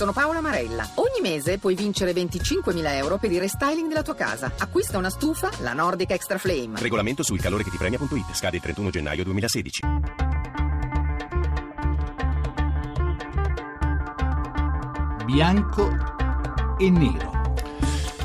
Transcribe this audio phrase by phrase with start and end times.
[0.00, 0.88] sono Paola Marella.
[0.94, 4.50] Ogni mese puoi vincere 25.000 euro per il restyling della tua casa.
[4.56, 6.80] Acquista una stufa, la Nordic Extra Flame.
[6.80, 8.32] Regolamento sul calore che ti premia.it.
[8.34, 9.82] Scade il 31 gennaio 2016.
[15.26, 17.54] Bianco e nero.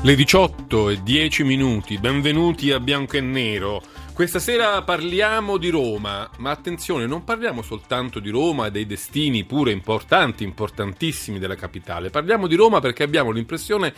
[0.00, 3.82] Le 18 e 10 minuti, benvenuti a Bianco e Nero.
[4.16, 9.44] Questa sera parliamo di Roma, ma attenzione, non parliamo soltanto di Roma e dei destini
[9.44, 12.08] pure importanti, importantissimi della capitale.
[12.08, 13.92] Parliamo di Roma perché abbiamo l'impressione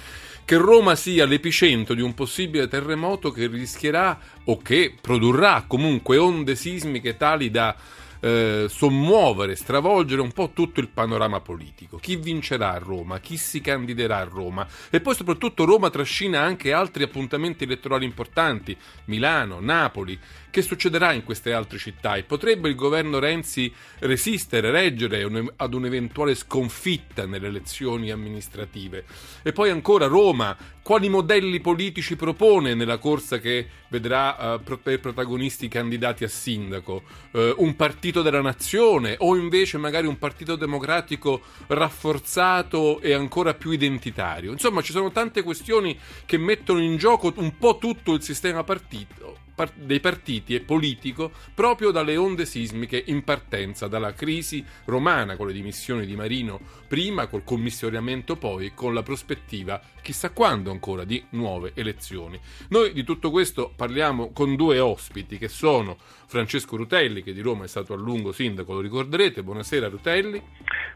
[0.44, 6.56] che Roma sia l'epicentro di un possibile terremoto che rischierà o che produrrà comunque onde
[6.56, 7.77] sismiche tali da
[8.20, 11.98] eh, sommuovere, stravolgere un po' tutto il panorama politico.
[11.98, 13.20] Chi vincerà a Roma?
[13.20, 14.66] Chi si candiderà a Roma?
[14.91, 20.18] E poi soprattutto Roma trascina anche altri appuntamenti elettorali importanti, Milano, Napoli.
[20.50, 22.16] Che succederà in queste altre città?
[22.16, 29.05] E potrebbe il governo Renzi resistere, reggere ad un'eventuale sconfitta nelle elezioni amministrative?
[29.42, 35.69] E poi ancora Roma, quali modelli politici propone nella corsa che vedrà uh, per protagonisti
[35.69, 37.02] candidati a sindaco?
[37.33, 43.70] Uh, un partito della nazione o invece magari un partito democratico rafforzato e ancora più
[43.70, 44.53] identitario?
[44.53, 49.47] Insomma, ci sono tante questioni che mettono in gioco un po' tutto il sistema partito
[49.75, 55.53] dei partiti e politico proprio dalle onde sismiche in partenza dalla crisi romana con le
[55.53, 61.23] dimissioni di Marino prima, col commissariamento poi e con la prospettiva chissà quando ancora di
[61.31, 62.41] nuove elezioni.
[62.69, 67.64] Noi di tutto questo parliamo con due ospiti che sono Francesco Rutelli che di Roma
[67.64, 69.42] è stato a lungo sindaco, lo ricorderete.
[69.42, 70.42] Buonasera Rutelli.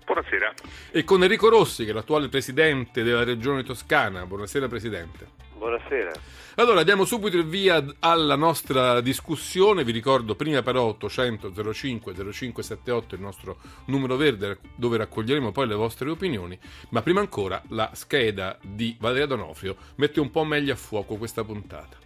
[0.04, 0.54] Buonasera.
[0.90, 4.26] E con Enrico Rossi che è l'attuale presidente della regione toscana.
[4.26, 5.51] Buonasera Presidente.
[5.62, 6.10] Buonasera.
[6.56, 9.84] Allora, diamo subito il via alla nostra discussione.
[9.84, 15.76] Vi ricordo prima però 800 05 0578 il nostro numero verde dove raccoglieremo poi le
[15.76, 16.58] vostre opinioni.
[16.88, 21.44] Ma prima ancora la scheda di Valeria Donofrio mette un po' meglio a fuoco questa
[21.44, 21.96] puntata.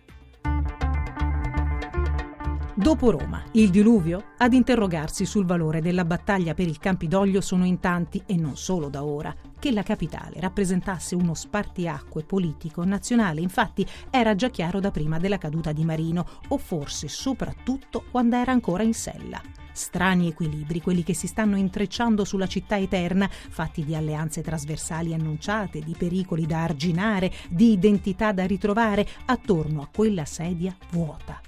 [2.75, 4.33] Dopo Roma, il diluvio?
[4.37, 8.91] Ad interrogarsi sul valore della battaglia per il Campidoglio sono in tanti, e non solo
[8.91, 9.35] da ora.
[9.59, 15.39] Che la capitale rappresentasse uno spartiacque politico nazionale, infatti, era già chiaro da prima della
[15.39, 19.41] caduta di Marino, o forse soprattutto quando era ancora in sella.
[19.73, 25.81] Strani equilibri, quelli che si stanno intrecciando sulla città eterna, fatti di alleanze trasversali annunciate,
[25.81, 31.41] di pericoli da arginare, di identità da ritrovare, attorno a quella sedia vuota.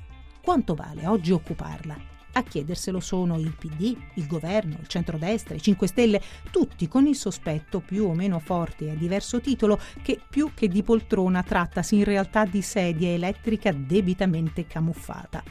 [0.43, 2.18] Quanto vale oggi occuparla?
[2.33, 7.17] A chiederselo sono il PD, il governo, il centrodestra, i 5 Stelle, tutti con il
[7.17, 11.97] sospetto più o meno forte e a diverso titolo che più che di poltrona trattasi
[11.97, 15.43] in realtà di sedia elettrica debitamente camuffata.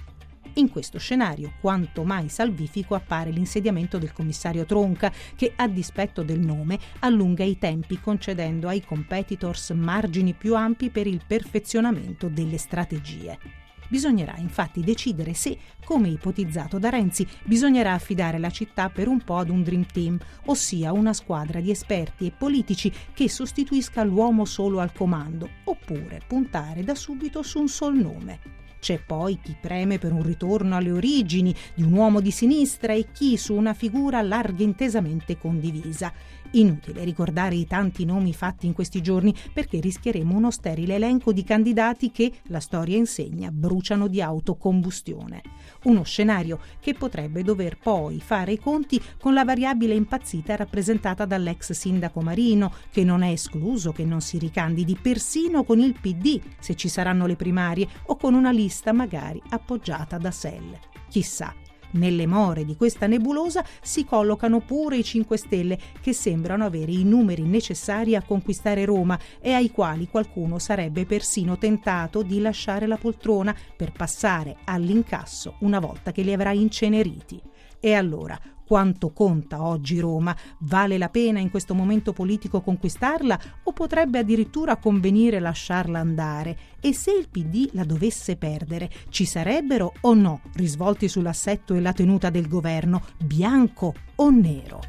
[0.58, 6.40] In questo scenario, quanto mai salvifico appare l'insediamento del commissario Tronca, che a dispetto del
[6.40, 13.66] nome allunga i tempi concedendo ai competitors margini più ampi per il perfezionamento delle strategie.
[13.88, 19.38] Bisognerà infatti decidere se, come ipotizzato da Renzi, bisognerà affidare la città per un po'
[19.38, 24.80] ad un Dream Team, ossia una squadra di esperti e politici che sostituisca l'uomo solo
[24.80, 28.67] al comando, oppure puntare da subito su un sol nome.
[28.88, 33.08] C'è poi chi preme per un ritorno alle origini di un uomo di sinistra e
[33.12, 36.14] chi su una figura larga intesamente condivisa.
[36.52, 41.44] Inutile ricordare i tanti nomi fatti in questi giorni perché rischieremo uno sterile elenco di
[41.44, 45.42] candidati che, la storia insegna, bruciano di autocombustione.
[45.84, 51.74] Uno scenario che potrebbe dover poi fare i conti con la variabile impazzita rappresentata dall'ex
[51.74, 56.76] sindaco Marino, che non è escluso che non si ricandidi persino con il PD se
[56.76, 60.78] ci saranno le primarie o con una lista magari appoggiata da Sell.
[61.10, 61.54] Chissà
[61.92, 67.04] nelle more di questa nebulosa si collocano pure i 5 Stelle che sembrano avere i
[67.04, 72.98] numeri necessari a conquistare Roma e ai quali qualcuno sarebbe persino tentato di lasciare la
[72.98, 77.42] poltrona per passare all'incasso una volta che li avrà inceneriti.
[77.80, 80.36] E allora quanto conta oggi Roma?
[80.60, 86.58] Vale la pena in questo momento politico conquistarla o potrebbe addirittura convenire lasciarla andare?
[86.80, 91.94] E se il PD la dovesse perdere, ci sarebbero o no risvolti sull'assetto e la
[91.94, 94.82] tenuta del governo, bianco o nero?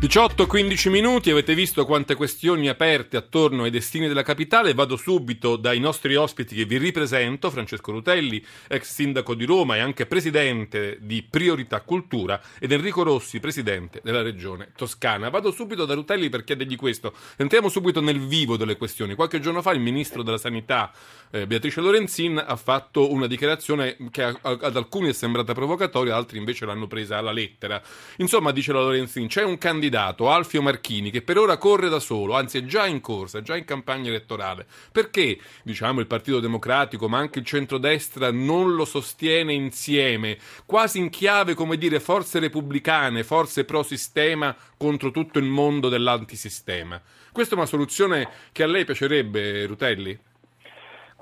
[0.00, 4.74] 18-15 minuti, avete visto quante questioni aperte attorno ai destini della capitale.
[4.74, 9.80] Vado subito dai nostri ospiti che vi ripresento: Francesco Rutelli, ex sindaco di Roma e
[9.80, 15.28] anche presidente di Priorità Cultura, ed Enrico Rossi, presidente della regione toscana.
[15.28, 17.14] Vado subito da Rutelli per chiedergli questo.
[17.36, 19.14] Entriamo subito nel vivo delle questioni.
[19.14, 20.92] Qualche giorno fa il ministro della Sanità,
[21.30, 26.14] eh, Beatrice Lorenzin, ha fatto una dichiarazione che a, a, ad alcuni è sembrata provocatoria,
[26.14, 27.82] altri invece l'hanno presa alla lettera.
[28.18, 32.34] Insomma, dice la Lorenzin, c'è un candidato, Alfio Marchini, che per ora corre da solo,
[32.34, 34.66] anzi è già in corsa, è già in campagna elettorale.
[34.92, 41.10] Perché, diciamo, il Partito Democratico, ma anche il centrodestra non lo sostiene insieme, quasi in
[41.10, 47.00] chiave, come dire, forze repubblicane, forze pro sistema contro tutto il mondo dell'antisistema?
[47.32, 50.16] Questa è una soluzione che a lei piacerebbe, Rutelli?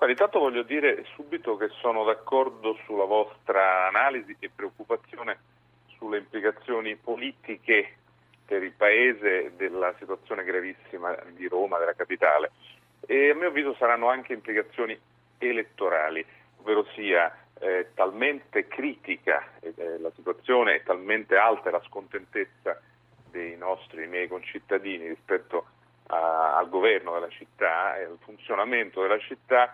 [0.02, 5.38] Guarda, intanto voglio dire subito che sono d'accordo sulla vostra analisi e preoccupazione
[5.96, 7.98] sulle implicazioni politiche
[8.44, 12.50] per il Paese della situazione gravissima di Roma, della capitale.
[13.06, 14.98] E a mio avviso saranno anche implicazioni
[15.38, 16.26] elettorali,
[16.56, 22.76] ovvero sia eh, talmente critica eh, la situazione, è talmente alta la scontentezza
[23.30, 25.66] dei nostri, miei concittadini rispetto
[26.08, 29.72] a, al governo della città e al funzionamento della città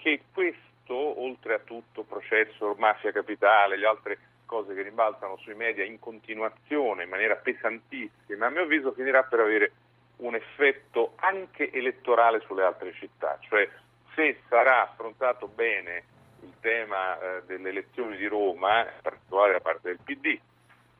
[0.00, 5.84] che questo, oltre a tutto processo mafia capitale, le altre cose che rimbalzano sui media
[5.84, 9.72] in continuazione, in maniera pesantissima, a mio avviso finirà per avere
[10.16, 13.68] un effetto anche elettorale sulle altre città, cioè
[14.14, 16.04] se sarà affrontato bene
[16.42, 20.38] il tema eh, delle elezioni di Roma, in particolare da parte del PD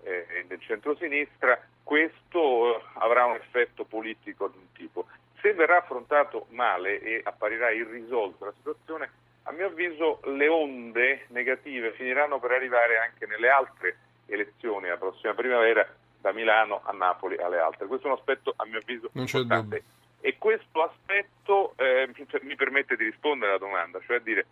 [0.05, 5.07] eh, e del centro-sinistra, questo eh, avrà un effetto politico di un tipo.
[5.41, 9.11] Se verrà affrontato male e apparirà irrisolta la situazione,
[9.45, 13.97] a mio avviso le onde negative finiranno per arrivare anche nelle altre
[14.27, 15.87] elezioni la prossima primavera,
[16.21, 17.87] da Milano a Napoli alle altre.
[17.87, 19.77] Questo è un aspetto a mio avviso non importante.
[19.77, 19.99] Dubbio.
[20.21, 22.11] E questo aspetto eh,
[22.43, 24.47] mi permette di rispondere alla domanda, cioè dire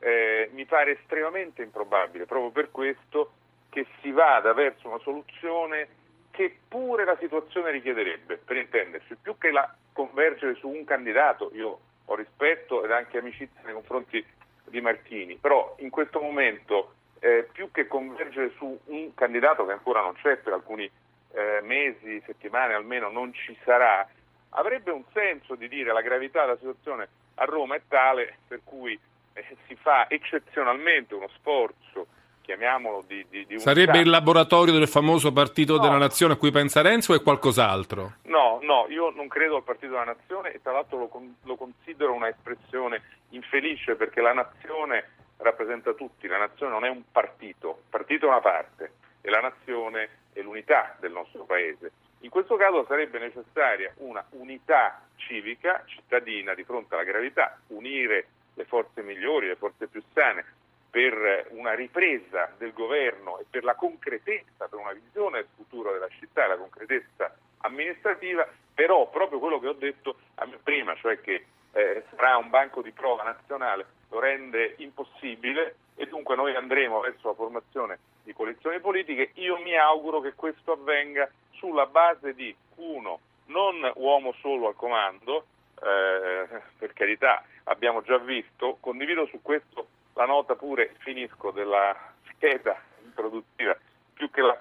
[0.00, 3.32] eh, mi pare estremamente improbabile, proprio per questo,
[3.70, 5.88] che si vada verso una soluzione
[6.30, 11.80] che pure la situazione richiederebbe, per intenderci, più che la convergere su un candidato, io
[12.04, 14.24] ho rispetto ed anche amicizia nei confronti
[14.62, 20.00] di Martini, però in questo momento eh, più che convergere su un candidato che ancora
[20.00, 20.88] non c'è per alcuni
[21.32, 24.08] eh, mesi, settimane almeno non ci sarà,
[24.50, 28.96] avrebbe un senso di dire la gravità della situazione a Roma è tale per cui
[29.32, 32.06] eh, si fa eccezionalmente uno sforzo
[32.48, 35.82] chiamiamolo di, di, di Sarebbe il laboratorio del famoso Partito no.
[35.82, 38.14] della Nazione a cui pensa Renzo o è qualcos'altro?
[38.22, 41.10] No, no, io non credo al Partito della Nazione e tra l'altro lo,
[41.42, 47.02] lo considero una espressione infelice perché la Nazione rappresenta tutti, la Nazione non è un
[47.12, 51.92] partito, il partito è una parte e la Nazione è l'unità del nostro Paese.
[52.20, 58.64] In questo caso sarebbe necessaria una unità civica, cittadina, di fronte alla gravità, unire le
[58.64, 60.44] forze migliori, le forze più sane,
[60.90, 66.08] per una ripresa del governo e per la concretezza, per una visione del futuro della
[66.08, 70.16] città e la concretezza amministrativa, però proprio quello che ho detto
[70.62, 76.36] prima, cioè che eh, sarà un banco di prova nazionale, lo rende impossibile e dunque
[76.36, 79.32] noi andremo verso la formazione di coalizioni politiche.
[79.34, 85.44] Io mi auguro che questo avvenga sulla base di uno, non uomo solo al comando,
[85.82, 89.86] eh, per carità abbiamo già visto, condivido su questo
[90.18, 91.96] la nota pure, finisco, della
[92.32, 93.76] scheda introduttiva,
[94.14, 94.60] più che la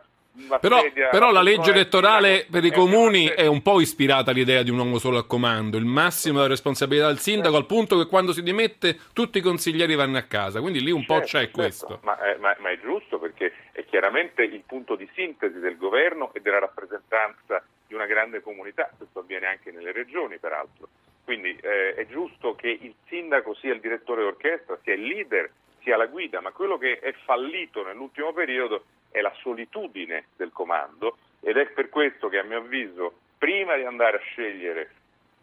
[0.59, 4.77] però, però, la legge elettorale per i comuni è un po' ispirata all'idea di un
[4.77, 8.43] uomo solo al comando, il massimo della responsabilità del sindaco al punto che quando si
[8.43, 11.57] dimette tutti i consiglieri vanno a casa, quindi lì un certo, po' c'è certo.
[11.57, 11.99] questo.
[12.03, 16.39] Ma ma, ma è, giusto perché è chiaramente il punto di sintesi del governo e
[16.39, 20.87] della rappresentanza di una grande comunità, questo avviene anche nelle regioni peraltro.
[21.27, 25.51] Quindi eh, è giusto che il sindaco sia il direttore d'orchestra, sia il leader,
[25.81, 31.17] sia la guida, ma quello che è fallito nell'ultimo periodo è la solitudine del comando
[31.41, 34.89] ed è per questo che a mio avviso prima di andare a scegliere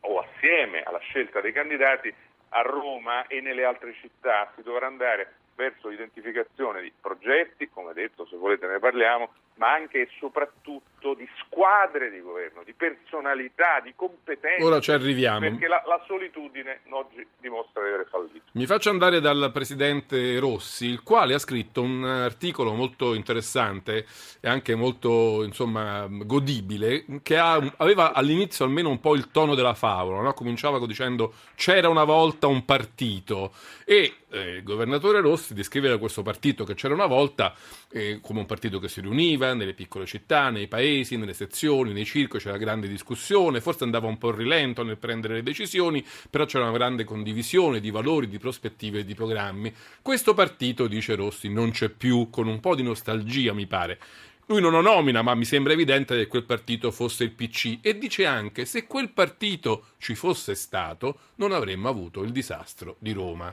[0.01, 2.11] o assieme alla scelta dei candidati
[2.49, 8.25] a Roma e nelle altre città si dovrà andare verso l'identificazione di progetti, come detto
[8.25, 13.93] se volete ne parliamo, ma anche e soprattutto di squadre di governo, di personalità, di
[13.95, 14.65] competenze.
[14.65, 15.41] Ora ci arriviamo.
[15.41, 18.45] Perché la, la, solitudine oggi dimostra di aver fallito.
[18.53, 24.07] Mi faccio andare dal presidente Rossi, il quale ha scritto un articolo molto interessante
[24.41, 29.75] e anche molto insomma, godibile, che ha, aveva all'inizio almeno un po' il tono della
[29.75, 30.23] favola.
[30.23, 30.33] No?
[30.33, 33.53] Cominciava dicendo c'era una volta un partito
[33.85, 37.55] e eh, il governatore Rossi descriveva questo partito che c'era una volta
[37.91, 42.05] eh, come un partito che si riuniva nelle piccole città, nei paesi, nelle sezioni, nei
[42.07, 46.65] circoli, c'era grande discussione, forse andava un po' rilento nel prendere le decisioni, però c'era
[46.65, 49.75] una grande condivisione di valori, di prospettive e di programmi.
[50.01, 53.99] Questo partito, dice Rossi, non c'è più, con un po' di nostalgia mi pare.
[54.47, 57.97] Lui non lo nomina, ma mi sembra evidente che quel partito fosse il PC e
[57.97, 63.53] dice anche se quel partito ci fosse stato non avremmo avuto il disastro di Roma.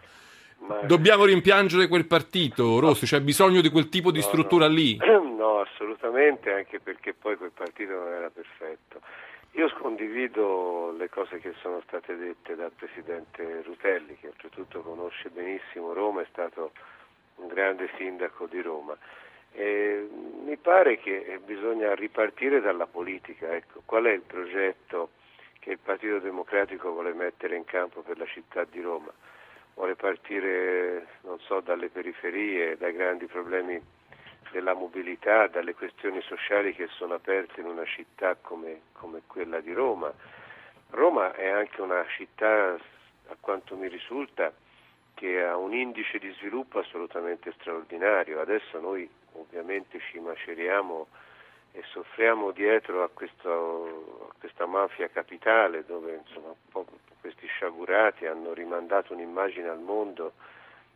[0.61, 0.81] Ma...
[0.83, 4.73] Dobbiamo rimpiangere quel partito, Rossi, c'è bisogno di quel tipo di no, struttura no.
[4.73, 4.97] lì?
[5.41, 9.01] No, assolutamente, anche perché poi quel partito non era perfetto.
[9.53, 15.93] Io condivido le cose che sono state dette dal Presidente Rutelli, che oltretutto conosce benissimo
[15.93, 16.73] Roma, è stato
[17.37, 18.95] un grande sindaco di Roma.
[19.51, 20.07] E
[20.45, 23.53] mi pare che bisogna ripartire dalla politica.
[23.53, 25.09] Ecco, qual è il progetto
[25.59, 29.11] che il Partito Democratico vuole mettere in campo per la città di Roma?
[29.81, 31.07] Vuole partire,
[31.39, 33.81] so, dalle periferie, dai grandi problemi
[34.51, 39.73] della mobilità, dalle questioni sociali che sono aperte in una città come, come quella di
[39.73, 40.13] Roma.
[40.91, 44.53] Roma è anche una città, a quanto mi risulta,
[45.15, 48.39] che ha un indice di sviluppo assolutamente straordinario.
[48.39, 51.07] Adesso noi ovviamente ci maceriamo
[51.71, 56.53] e soffriamo dietro a, questo, a questa mafia capitale dove insomma,
[57.61, 60.33] sciagurati hanno rimandato un'immagine al mondo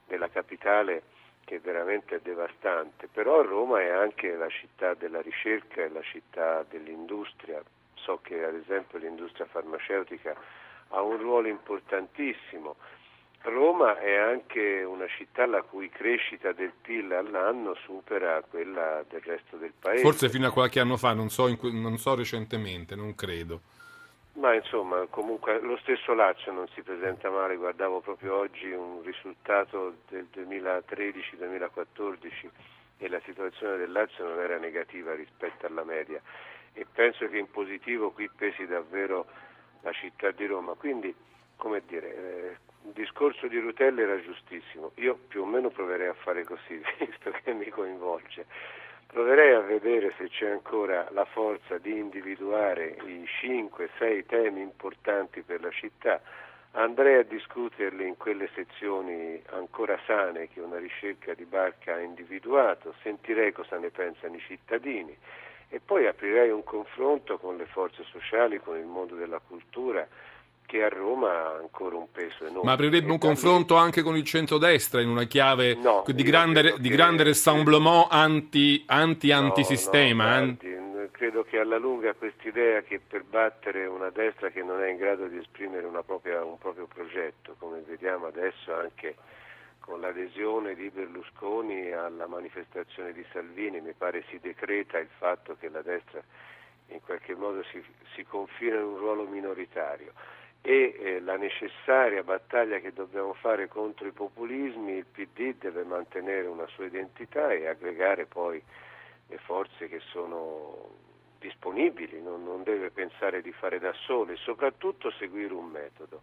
[0.08, 1.04] della capitale
[1.46, 6.66] che veramente è devastante, però Roma è anche la città della ricerca e la città
[6.68, 7.62] dell'industria.
[7.94, 10.36] So che ad esempio l'industria farmaceutica
[10.90, 12.76] ha un ruolo importantissimo.
[13.44, 19.58] Roma è anche una città la cui crescita del PIL all'anno supera quella del resto
[19.58, 20.02] del paese.
[20.02, 23.62] Forse fino a qualche anno fa, non so, non so recentemente, non credo.
[24.36, 30.00] Ma insomma, comunque lo stesso Lazio non si presenta male, guardavo proprio oggi un risultato
[30.10, 32.50] del 2013-2014
[32.98, 36.20] e la situazione del Lazio non era negativa rispetto alla media.
[36.74, 39.26] E penso che in positivo qui pesi davvero
[39.84, 40.74] la città di Roma.
[40.74, 41.16] Quindi,
[41.56, 46.14] come dire, eh, il discorso di Rutelli era giustissimo, io più o meno proverei a
[46.14, 48.46] fare così, visto che mi coinvolge
[49.08, 55.62] proverei a vedere se c'è ancora la forza di individuare i 5-6 temi importanti per
[55.62, 56.22] la città.
[56.72, 62.94] Andrei a discuterli in quelle sezioni ancora sane che una ricerca di Barca ha individuato,
[63.02, 65.18] sentirei cosa ne pensano i cittadini
[65.70, 70.06] e poi aprirei un confronto con le forze sociali, con il mondo della cultura
[70.66, 72.64] che a Roma ha ancora un peso enorme.
[72.64, 76.90] Ma aprirebbe un confronto anche con il centrodestra in una chiave no, di, grande, di
[76.90, 80.26] grande rassemblement anti-antisistema?
[80.26, 84.64] Anti, anti no, credo che alla lunga questa idea che per battere una destra che
[84.64, 89.16] non è in grado di esprimere propria, un proprio progetto, come vediamo adesso anche
[89.80, 95.70] con l'adesione di Berlusconi alla manifestazione di Salvini, mi pare si decreta il fatto che
[95.70, 96.24] la destra
[96.88, 97.84] in qualche modo si,
[98.16, 100.14] si confina in un ruolo minoritario
[100.68, 106.48] e eh, la necessaria battaglia che dobbiamo fare contro i populismi, il PD deve mantenere
[106.48, 108.60] una sua identità e aggregare poi
[109.28, 110.90] le forze che sono
[111.38, 116.22] disponibili, non, non deve pensare di fare da solo e soprattutto seguire un metodo.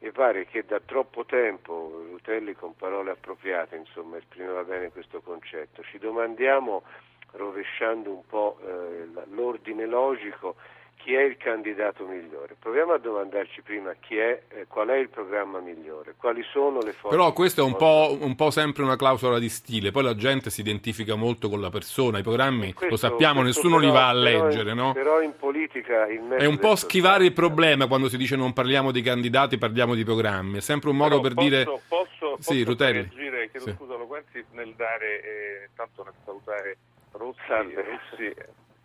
[0.00, 5.82] Mi pare che da troppo tempo, Rutelli con parole appropriate insomma, esprimeva bene questo concetto,
[5.82, 6.82] ci domandiamo,
[7.32, 10.56] rovesciando un po' eh, l'ordine logico,
[10.98, 12.56] chi è il candidato migliore.
[12.58, 17.16] Proviamo a domandarci prima è, eh, qual è il programma migliore, quali sono le forze.
[17.16, 20.50] Però questo è un po', un po', sempre una clausola di stile, poi la gente
[20.50, 24.08] si identifica molto con la persona, i programmi questo, lo sappiamo, nessuno però, li va
[24.08, 24.92] a leggere, però no?
[24.92, 28.90] Però in politica il È un po' schivare il problema quando si dice non parliamo
[28.90, 31.64] di candidati, parliamo di programmi, è sempre un modo però per posso, dire...
[31.64, 32.98] Posso, sì, posso Rutelli.
[32.98, 33.74] reagire, chiedo sì.
[33.76, 36.76] scusa Loquenzi, nel dare, eh, tanto nel salutare
[37.12, 38.34] Rossi, Rossi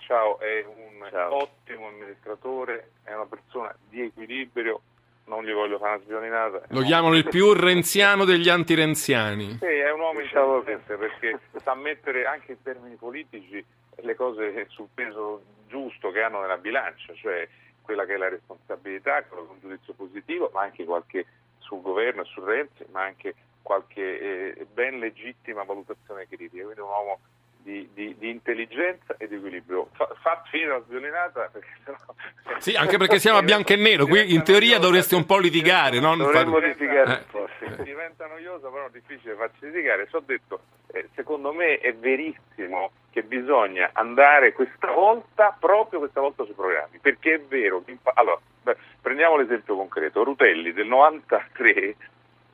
[0.06, 1.36] Ciao, è un Ciao.
[1.42, 4.82] ottimo amministratore, è una persona di equilibrio,
[5.26, 6.62] non gli voglio fare una sviolinata.
[6.70, 9.58] Lo chiamano il più renziano degli antirenziani.
[9.60, 13.64] Sì, è un uomo diciamo intelligente perché sa mettere anche in termini politici
[13.96, 17.48] le cose sul peso giusto che hanno nella bilancia, cioè
[17.82, 21.26] quella che è la responsabilità, quello con giudizio positivo, ma anche qualche
[21.60, 26.64] sul governo e su Renzi, ma anche qualche eh, ben legittima valutazione critica.
[26.64, 27.20] Quindi un uomo
[27.64, 29.90] di, di, di, intelligenza e di equilibrio.
[29.94, 32.60] Fa, fa finire la sviolinata perché sennò...
[32.60, 36.00] Sì, anche perché siamo a bianco e nero, qui in teoria dovreste un po' litigare,
[36.00, 36.16] no?
[36.16, 36.68] Dovremmo far...
[36.68, 37.84] litigare un po', sì.
[37.84, 40.08] Diventa noiosa, però è difficile farci litigare.
[40.10, 46.44] So detto, eh, secondo me è verissimo che bisogna andare questa volta, proprio questa volta
[46.44, 47.84] sui programmi, perché è vero.
[48.16, 51.96] Allora, beh, prendiamo l'esempio concreto, Rutelli del 93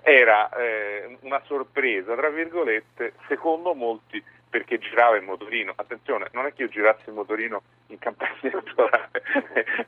[0.01, 5.74] era eh, una sorpresa, tra virgolette, secondo molti perché girava il motorino.
[5.75, 9.24] Attenzione, non è che io girassi il motorino in campagna elettorale,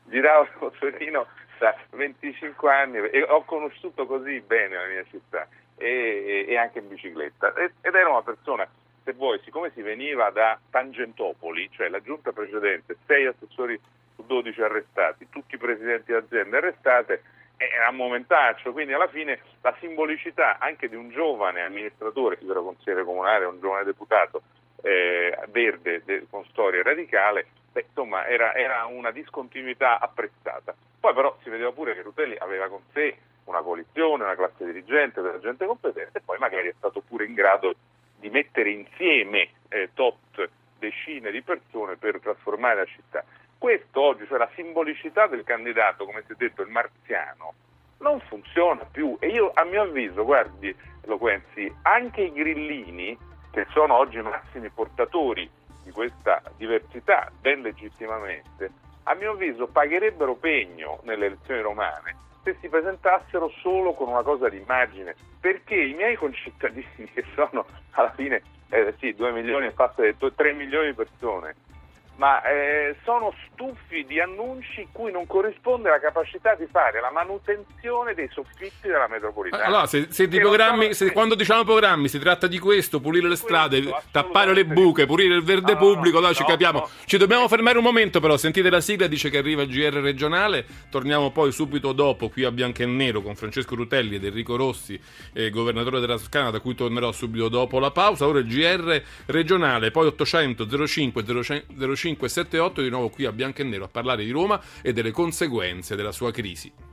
[0.04, 1.26] giravo il motorino
[1.58, 6.88] da 25 anni e ho conosciuto così bene la mia città e, e anche in
[6.88, 8.68] bicicletta ed era una persona
[9.04, 13.78] se vuoi, siccome si veniva da Tangentopoli, cioè la giunta precedente, sei assessori
[14.14, 17.22] su 12 arrestati, tutti i presidenti di aziende arrestate,
[17.70, 23.04] era momentaccio, quindi alla fine la simbolicità anche di un giovane amministratore, io ero consigliere
[23.04, 24.42] comunale, un giovane deputato
[24.82, 30.74] eh, verde de, con storia radicale, beh, insomma era, era, una discontinuità apprezzata.
[30.98, 35.20] Poi però si vedeva pure che Rutelli aveva con sé una coalizione, una classe dirigente,
[35.20, 37.74] della gente competente e poi magari è stato pure in grado
[38.18, 43.24] di mettere insieme eh, tot decine di persone per trasformare la città.
[43.62, 47.54] Questo oggi, cioè la simbolicità del candidato, come si è detto, il marziano,
[47.98, 49.16] non funziona più.
[49.20, 53.16] E io a mio avviso, guardi Loquenzi, anche i grillini,
[53.52, 55.48] che sono oggi i massimi portatori
[55.84, 58.68] di questa diversità, ben legittimamente,
[59.04, 64.48] a mio avviso pagherebbero pegno nelle elezioni romane se si presentassero solo con una cosa
[64.48, 70.16] di immagine, perché i miei concittadini, che sono alla fine eh, sì, 2 milioni, infatti
[70.18, 71.54] 3 milioni di persone,
[72.22, 78.14] ma eh, sono stufi di annunci cui non corrisponde la capacità di fare la manutenzione
[78.14, 79.64] dei soffitti della metropolitana.
[79.64, 80.92] Allora, se, se, sono...
[80.92, 85.34] se quando diciamo programmi si tratta di questo, pulire le strade, tappare le buche, pulire
[85.34, 86.88] il verde no, pubblico, no, no, ci capiamo.
[87.06, 90.64] Ci dobbiamo fermare un momento però, sentite la sigla, dice che arriva il GR regionale,
[90.90, 94.96] torniamo poi subito dopo qui a Bianco e Nero con Francesco Rutelli ed Enrico Rossi,
[95.32, 98.28] eh, governatore della Toscana, da cui tornerò subito dopo la pausa.
[98.28, 101.24] Ora il GR regionale, poi 800 05
[101.96, 105.10] 05 578 di nuovo qui a Bianco e Nero a parlare di Roma e delle
[105.10, 106.91] conseguenze della sua crisi.